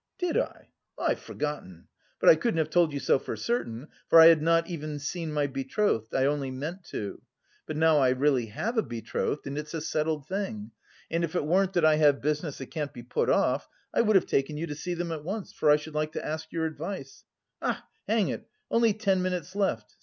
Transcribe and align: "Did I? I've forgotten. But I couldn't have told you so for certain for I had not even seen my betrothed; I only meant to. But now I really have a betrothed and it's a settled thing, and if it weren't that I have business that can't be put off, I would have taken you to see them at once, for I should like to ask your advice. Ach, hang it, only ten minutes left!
"Did 0.17 0.35
I? 0.35 0.69
I've 0.97 1.19
forgotten. 1.19 1.87
But 2.19 2.27
I 2.29 2.33
couldn't 2.35 2.57
have 2.57 2.71
told 2.71 2.91
you 2.91 2.99
so 2.99 3.19
for 3.19 3.35
certain 3.35 3.87
for 4.07 4.19
I 4.19 4.29
had 4.29 4.41
not 4.41 4.65
even 4.65 4.97
seen 4.97 5.31
my 5.31 5.45
betrothed; 5.45 6.15
I 6.15 6.25
only 6.25 6.49
meant 6.49 6.83
to. 6.85 7.21
But 7.67 7.77
now 7.77 7.99
I 7.99 8.09
really 8.09 8.47
have 8.47 8.79
a 8.79 8.81
betrothed 8.81 9.45
and 9.45 9.59
it's 9.59 9.75
a 9.75 9.79
settled 9.81 10.27
thing, 10.27 10.71
and 11.11 11.23
if 11.23 11.35
it 11.35 11.45
weren't 11.45 11.73
that 11.73 11.85
I 11.85 11.97
have 11.97 12.19
business 12.19 12.57
that 12.57 12.71
can't 12.71 12.91
be 12.91 13.03
put 13.03 13.29
off, 13.29 13.69
I 13.93 14.01
would 14.01 14.15
have 14.15 14.25
taken 14.25 14.57
you 14.57 14.65
to 14.65 14.75
see 14.75 14.95
them 14.95 15.11
at 15.11 15.23
once, 15.23 15.53
for 15.53 15.69
I 15.69 15.75
should 15.75 15.93
like 15.93 16.13
to 16.13 16.25
ask 16.25 16.51
your 16.51 16.65
advice. 16.65 17.23
Ach, 17.61 17.77
hang 18.07 18.29
it, 18.29 18.49
only 18.71 18.93
ten 18.93 19.21
minutes 19.21 19.55
left! 19.55 19.97